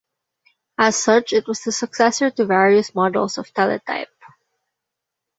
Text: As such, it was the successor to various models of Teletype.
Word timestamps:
As 0.79 0.97
such, 0.99 1.31
it 1.31 1.45
was 1.45 1.59
the 1.61 1.71
successor 1.71 2.31
to 2.31 2.45
various 2.47 2.95
models 2.95 3.37
of 3.37 3.53
Teletype. 3.53 4.09